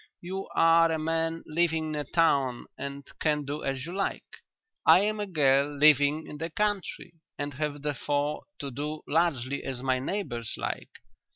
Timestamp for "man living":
0.97-1.89